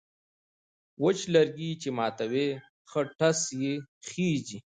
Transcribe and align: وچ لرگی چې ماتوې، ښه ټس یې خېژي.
وچ 1.03 1.19
لرگی 1.33 1.71
چې 1.81 1.89
ماتوې، 1.97 2.49
ښه 2.89 3.01
ټس 3.17 3.39
یې 3.61 3.73
خېژي. 4.07 4.59